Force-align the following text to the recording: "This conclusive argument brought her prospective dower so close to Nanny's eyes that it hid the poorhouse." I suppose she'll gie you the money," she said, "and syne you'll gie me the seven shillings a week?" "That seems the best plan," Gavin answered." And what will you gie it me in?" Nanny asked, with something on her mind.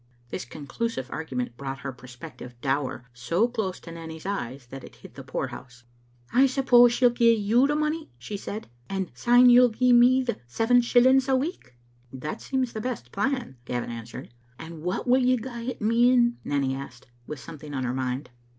"This 0.31 0.45
conclusive 0.45 1.11
argument 1.11 1.57
brought 1.57 1.81
her 1.81 1.93
prospective 1.93 2.59
dower 2.59 3.05
so 3.13 3.47
close 3.47 3.79
to 3.81 3.91
Nanny's 3.91 4.25
eyes 4.25 4.65
that 4.71 4.83
it 4.83 4.95
hid 4.95 5.13
the 5.13 5.21
poorhouse." 5.23 5.83
I 6.33 6.47
suppose 6.47 6.91
she'll 6.91 7.11
gie 7.11 7.35
you 7.35 7.67
the 7.67 7.75
money," 7.75 8.09
she 8.17 8.35
said, 8.35 8.65
"and 8.89 9.11
syne 9.13 9.51
you'll 9.51 9.69
gie 9.69 9.93
me 9.93 10.23
the 10.23 10.39
seven 10.47 10.81
shillings 10.81 11.29
a 11.29 11.35
week?" 11.35 11.75
"That 12.11 12.41
seems 12.41 12.73
the 12.73 12.81
best 12.81 13.11
plan," 13.11 13.57
Gavin 13.63 13.91
answered." 13.91 14.33
And 14.57 14.81
what 14.81 15.07
will 15.07 15.21
you 15.23 15.37
gie 15.37 15.69
it 15.69 15.81
me 15.81 16.09
in?" 16.11 16.39
Nanny 16.43 16.73
asked, 16.73 17.05
with 17.27 17.39
something 17.39 17.75
on 17.75 17.83
her 17.83 17.93
mind. 17.93 18.31